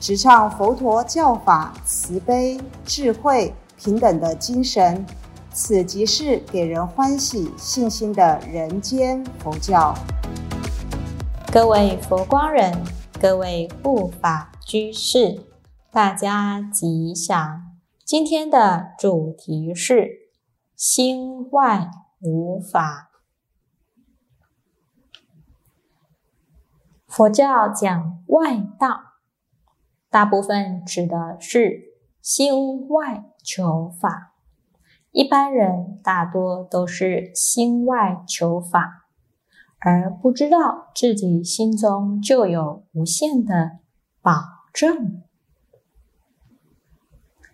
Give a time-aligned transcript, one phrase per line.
[0.00, 5.04] 直唱佛陀教法慈悲、智慧、平等的精神。
[5.52, 9.94] 此即是给人欢喜、信心的人间佛教。
[11.50, 12.84] 各位佛光人，
[13.18, 15.46] 各位护法居士，
[15.90, 17.62] 大家吉祥！
[18.04, 20.30] 今天的主题是
[20.74, 21.88] 心外
[22.20, 23.10] 无法。
[27.06, 29.00] 佛教讲外道，
[30.16, 34.32] 大部分指的是心外求法。
[35.10, 39.08] 一般人大多都是心外求法，
[39.78, 43.80] 而不知道自己心中就有无限的
[44.22, 44.40] 保
[44.72, 45.22] 证。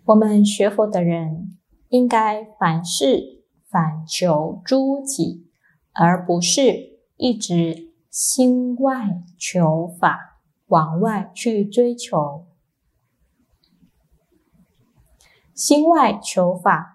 [0.05, 1.57] 我们学佛的人，
[1.89, 5.49] 应该凡事反求诸己，
[5.91, 12.45] 而不是一直心外求法，往外去追求。
[15.53, 16.91] 心外求法。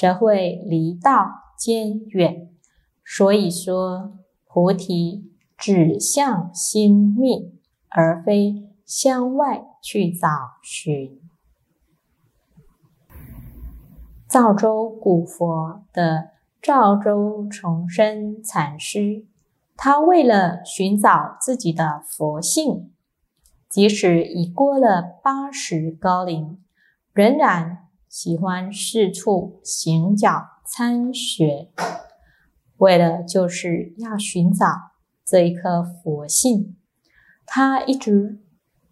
[0.00, 2.48] 则会离道渐远。
[3.04, 4.14] 所以说，
[4.46, 10.26] 菩提指向心密，而非向外去找
[10.62, 11.20] 寻。
[14.26, 16.30] 赵州古佛的
[16.62, 19.26] 赵州重生禅师，
[19.76, 22.90] 他为了寻找自己的佛性，
[23.68, 26.58] 即使已过了八十高龄，
[27.12, 27.89] 仍然。
[28.10, 31.70] 喜欢四处行脚参学，
[32.78, 34.66] 为的就是要寻找
[35.24, 36.76] 这一颗佛性。
[37.46, 38.42] 他一直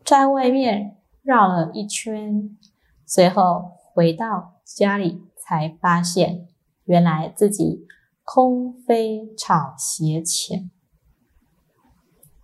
[0.05, 2.57] 在外面绕了一圈，
[3.05, 6.47] 随后回到家里，才发现
[6.85, 7.89] 原来自己
[8.23, 10.71] 空飞草鞋前。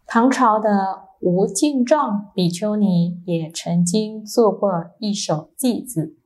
[0.09, 6.17] 唐朝的吴敬状比丘尼也曾经做过一首偈子。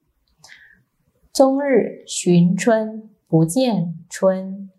[1.32, 4.70] 终日寻春不见春，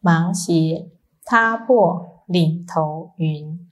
[0.00, 0.90] 忙携
[1.24, 3.68] 踏破岭头云。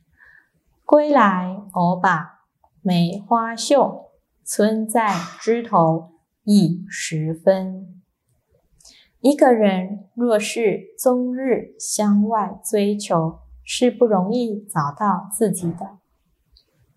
[0.84, 2.44] 归来偶把
[2.82, 4.10] 梅花嗅，
[4.44, 6.10] 春在枝头
[6.44, 8.02] 已时分。
[9.20, 15.98] 一个人若是终日向外追求，是不容易找到自己的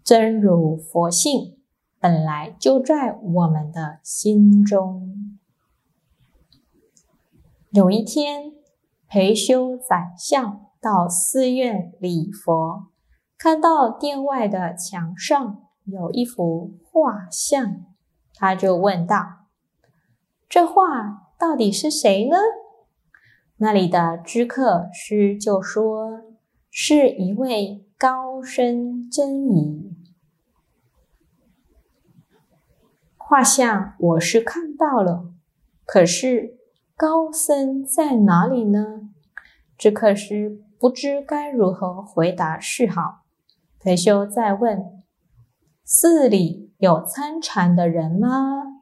[0.04, 1.56] 真如佛性。
[2.02, 5.09] 本来就在我们的心中。
[7.72, 8.54] 有一天，
[9.08, 12.88] 裴修宰相到寺院礼佛，
[13.38, 17.86] 看到殿外的墙上有一幅画像，
[18.34, 19.46] 他就问道
[20.50, 22.38] ：“这画到底是谁呢？”
[23.58, 26.24] 那里的知客师就说
[26.72, 29.96] ：“是一位高僧真仪。”
[33.16, 35.32] 画像我是看到了，
[35.86, 36.58] 可是
[37.00, 39.10] 高僧在哪里呢？
[39.78, 43.22] 知客师不知该如何回答是好。
[43.80, 45.02] 裴修再问
[45.86, 48.82] ：“寺里有参禅的人吗？”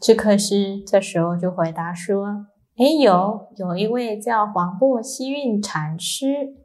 [0.00, 2.46] 知客师这时候就回答说
[2.80, 6.56] ：“哎，有，有一位叫黄檗西运禅师。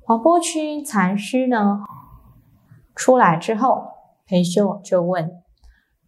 [0.00, 1.80] 黄檗区禅师呢，
[2.94, 3.88] 出来之后。”
[4.24, 5.42] 裴秀就问：“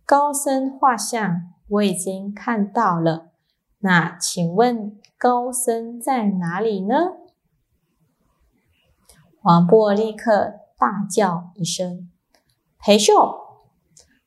[0.07, 3.31] 高僧画像我已经看到了，
[3.79, 6.95] 那请问高僧在哪里呢？”
[9.41, 12.11] 黄渤立刻大叫一声
[12.79, 13.15] ：“裴秀！”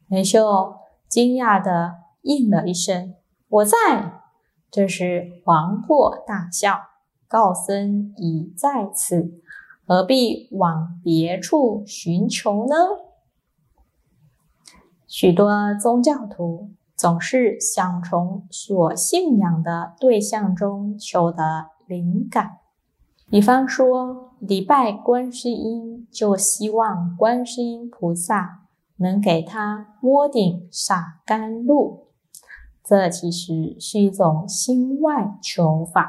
[0.10, 0.75] 裴秀
[1.07, 3.15] 惊讶的应了一声
[3.48, 4.21] ：“我在。”
[4.71, 6.80] 这时黄渤大笑
[7.27, 9.42] ：“高僧已在此，
[9.86, 12.75] 何必往别处寻求呢？”
[15.06, 16.71] 许多宗教徒
[17.01, 22.59] 总是想从所信仰的对象中求得灵感，
[23.27, 28.68] 比方说礼拜观世音，就希望观世音菩萨
[28.98, 32.09] 能给他摸顶洒甘露，
[32.83, 36.03] 这其实是一种心外求法；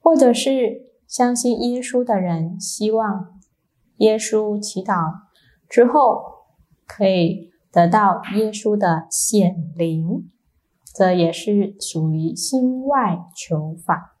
[0.00, 3.38] 或者是相信耶稣的人，希望
[3.98, 5.12] 耶稣祈祷
[5.68, 6.38] 之后。
[6.90, 10.28] 可以得到耶稣的显灵，
[10.94, 14.16] 这也是属于心外求法。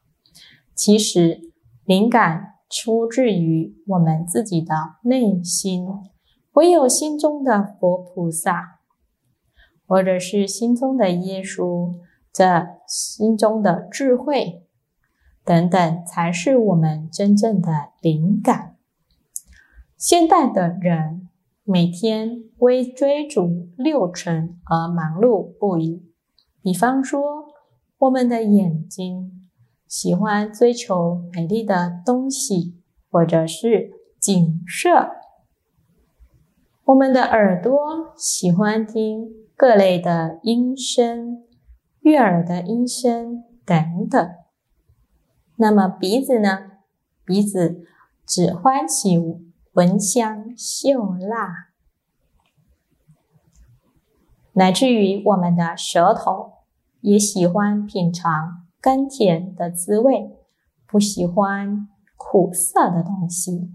[0.74, 1.40] 其实，
[1.84, 5.86] 灵感出自于我们自己的内心，
[6.52, 8.80] 唯有心中的佛菩萨，
[9.86, 11.94] 或者是心中的耶稣，
[12.32, 14.62] 这心中的智慧。
[15.44, 18.76] 等等，才是我们真正的灵感。
[19.96, 21.17] 现代的人
[21.70, 26.02] 每天为追逐六尘而忙碌不已。
[26.62, 27.20] 比方说，
[27.98, 29.46] 我们的眼睛
[29.86, 32.80] 喜欢追求美丽的东西，
[33.10, 35.10] 或者是景色；
[36.84, 41.44] 我们的耳朵喜欢听各类的音声、
[42.00, 44.26] 悦耳的音声等等。
[45.56, 46.60] 那么鼻子呢？
[47.26, 47.84] 鼻子
[48.26, 49.18] 只欢喜
[49.78, 51.68] 闻香嗅辣，
[54.54, 56.54] 乃至于我们的舌头
[57.00, 60.36] 也喜欢品尝甘甜的滋味，
[60.84, 63.70] 不喜欢苦涩的东西。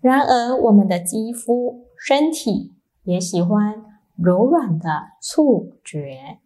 [0.00, 2.74] 然而，我们的肌肤、身体
[3.04, 3.84] 也喜欢
[4.16, 6.40] 柔软的触觉，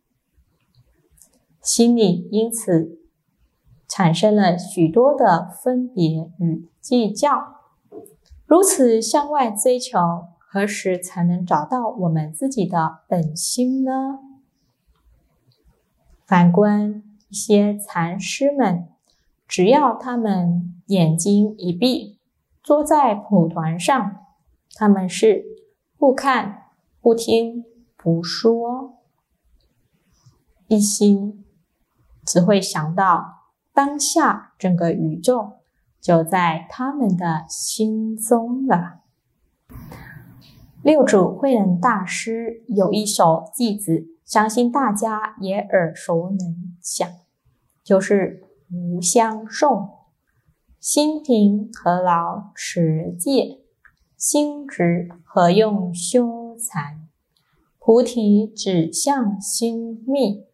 [1.62, 2.98] 心里因此。
[3.88, 7.61] 产生了许多的分别与计较，
[8.52, 9.98] 如此向外追求，
[10.38, 14.18] 何时才能找到我们自己的本心呢？
[16.26, 18.90] 反观一些禅师们，
[19.48, 22.18] 只要他们眼睛一闭，
[22.62, 24.18] 坐在蒲团上，
[24.74, 25.46] 他们是
[25.96, 26.64] 不看、
[27.00, 27.64] 不听、
[27.96, 28.98] 不说，
[30.68, 31.42] 一心
[32.26, 33.48] 只会想到。
[33.72, 35.52] 当下，整个宇宙
[36.02, 39.02] 就在他们的心中了。
[40.82, 47.08] 六祖慧能大师有一首偈子，相信大家也耳熟能详，
[47.84, 49.90] 就是“无相送，
[50.80, 53.60] 心平何劳持戒？
[54.16, 57.08] 心直何用修禅？
[57.78, 60.46] 菩提指向心密。”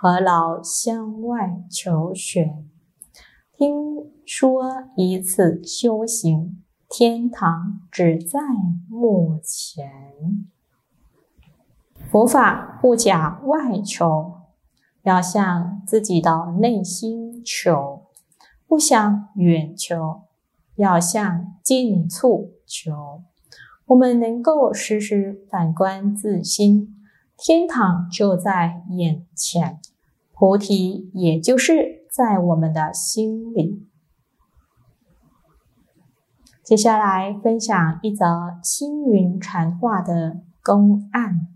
[0.00, 2.64] 何劳向外求玄？
[3.52, 8.38] 听说一次修行，天堂只在
[8.86, 9.90] 目前。
[12.10, 14.34] 佛法不讲外求，
[15.04, 18.02] 要向自己的内心求；
[18.66, 20.20] 不想远求，
[20.76, 23.22] 要向近处求。
[23.86, 26.94] 我们能够时时反观自心。
[27.38, 29.78] 天堂就在眼前，
[30.34, 33.87] 菩提也就是在我们的心里。
[36.68, 38.26] 接下来分享一则
[38.62, 41.48] 青云禅话的公案：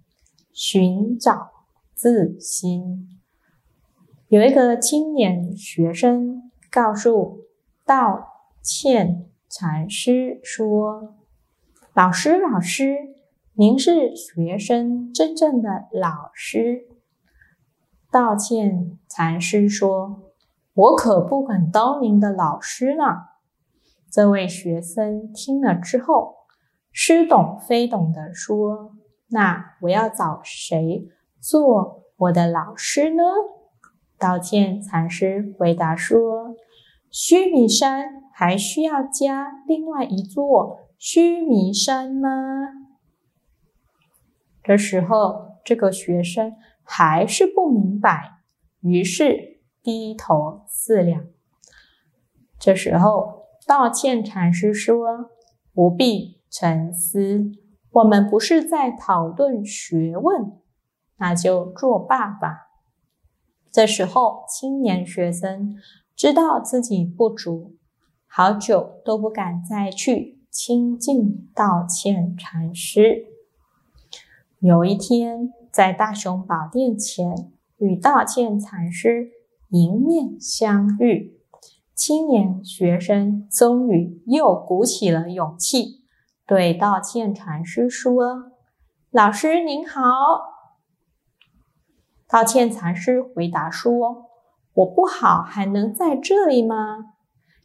[0.55, 1.51] 寻找
[1.93, 3.11] 自心。
[4.29, 7.41] 有一个青年学生告诉
[7.85, 8.27] 道
[8.63, 11.15] 歉禅师说
[11.93, 12.97] ：“老师，老师。”
[13.53, 16.87] 您是学生真正的老师。
[18.11, 20.33] 道歉禅师说
[20.73, 23.05] ：“我可不敢当您的老师呢。”
[24.13, 26.35] 这位学生听了之后，
[26.93, 28.95] 似懂非懂地说
[29.33, 31.09] ：“那我要找谁
[31.41, 33.23] 做我的老师呢？”
[34.21, 36.55] 道歉禅师回答说
[37.11, 38.05] ：“须弥山
[38.35, 42.29] 还需要加另外一座须弥山吗？”
[44.63, 48.41] 这时候，这个学生还是不明白，
[48.83, 51.25] 于是低头思量。
[52.59, 55.31] 这时候，道歉禅师说
[55.73, 57.53] ：“不必沉思，
[57.91, 60.61] 我们不是在讨论学问，
[61.19, 62.69] 那就作罢吧。”
[63.71, 65.77] 这时候，青年学生
[66.15, 67.77] 知道自己不足，
[68.27, 73.27] 好久都不敢再去亲近道歉禅师。
[74.59, 79.31] 有一天，在大雄宝殿前与道歉禅师
[79.71, 81.41] 迎面相遇，
[82.05, 86.03] 青年学生终于又鼓起了勇气，
[86.49, 88.51] 对道歉禅师说
[89.13, 90.01] ：“老师您好。”
[92.27, 94.31] 道歉禅师回答说
[94.75, 97.15] ：“我不好，还能在这里吗？”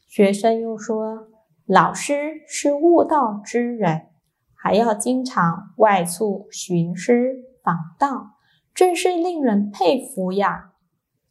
[0.08, 1.29] 学生又说
[1.65, 4.10] ：“老师是悟道之人。”
[4.53, 8.34] 还要经常外出寻师访道，
[8.75, 10.74] 真是令人佩服呀！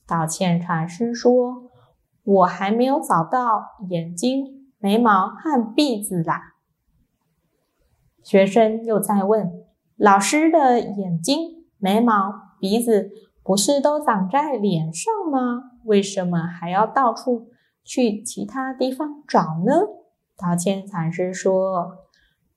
[0.08, 1.65] 道歉禅师说
[2.26, 6.54] ：“我还没有找到眼睛、眉毛和鼻子啦。”
[8.22, 9.64] 学生又在问
[9.96, 13.10] ：“老师的眼睛、眉毛、鼻子
[13.44, 15.70] 不是都长在脸上吗？
[15.84, 17.48] 为什么还要到处
[17.84, 19.72] 去其他地方找呢？”
[20.36, 21.98] 道歉禅师说：“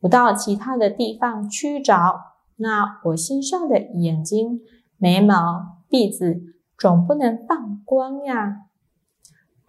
[0.01, 2.19] 不到其他的地方去找，
[2.55, 4.61] 那我身上的眼睛、
[4.97, 6.41] 眉毛、鼻子
[6.77, 8.65] 总不能放光呀。”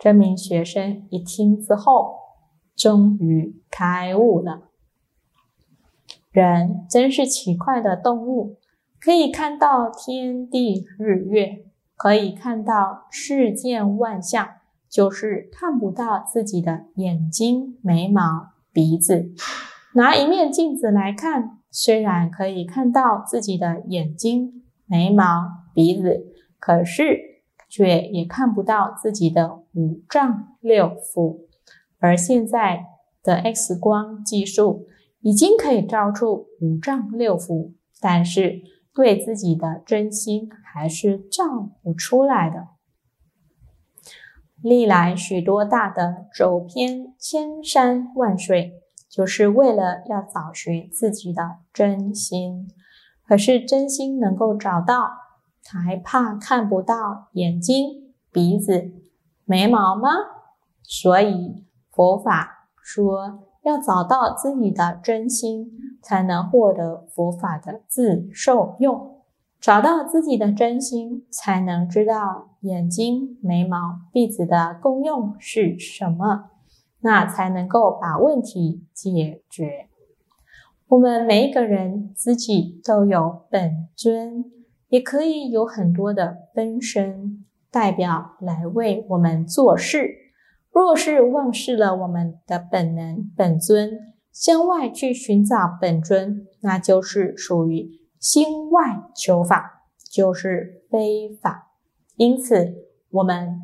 [0.03, 2.15] 这名学生一听之后，
[2.75, 4.63] 终于开悟了。
[6.31, 8.57] 人真是奇怪的动物，
[8.99, 11.67] 可以看到天地日月，
[11.97, 14.49] 可以看到世间万象，
[14.89, 19.31] 就是看不到自己的眼睛、眉毛、鼻子。
[19.95, 26.25] 拿一面镜子来看，虽然可以看到自己的眼睛、眉毛、鼻子，
[26.59, 27.30] 可是。
[27.71, 31.47] 却也看不到自己的五脏六腑，
[32.01, 32.85] 而现在
[33.23, 34.89] 的 X 光技术
[35.21, 38.61] 已经可以照出五脏六腑，但是
[38.93, 42.67] 对自己的真心还是照不出来的。
[44.61, 52.69] 历来许多大的走遍千山万水，就是为了要找寻自己的真心，
[53.27, 55.30] 可是真心能够找到。
[55.73, 58.93] 还怕看不到眼睛、鼻子、
[59.45, 60.09] 眉毛吗？
[60.83, 65.71] 所以佛法说要找到自己的真心，
[66.03, 69.19] 才能获得佛法的自受用。
[69.61, 76.51] 找到自己的真心，才能知道眼睛、眉毛、鼻子的功用是什么，
[77.01, 79.89] 那才能够把问题解决。
[80.89, 84.51] 我们每一个人自己都有本尊。
[84.91, 90.11] 也可以有很多的分身代表来为我们做事。
[90.73, 93.99] 若是忘失了我们的本能本尊，
[94.33, 97.89] 向外去寻找本尊，那就是属于
[98.21, 101.73] 心外求法，就是非法。
[102.17, 102.75] 因此，
[103.11, 103.61] 我们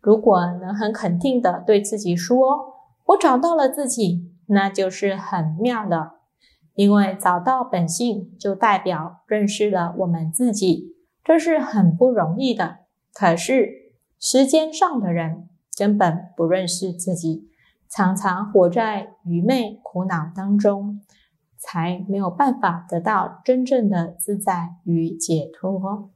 [0.00, 2.74] 如果能很肯定的对自己说
[3.06, 6.15] ：“我找到了自己”，那就是很妙的。
[6.76, 12.80] 因为找到本性，就代表认识了我们自己，这是很不容易的。
[13.12, 17.48] 可是时间上的人根本不认识自己，
[17.88, 21.00] 常常活在愚昧苦恼当中，
[21.56, 26.10] 才没有办法得到真正的自在与解脱。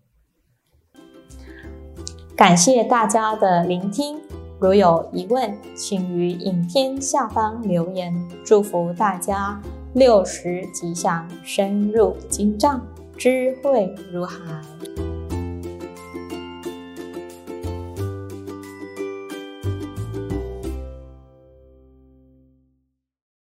[2.36, 4.18] 感谢大家的聆听，
[4.58, 8.14] 如有疑问，请于影片下方留言。
[8.44, 9.58] 祝福大家。
[9.92, 12.80] 六十吉祥，深入经藏，
[13.16, 14.38] 智慧如海。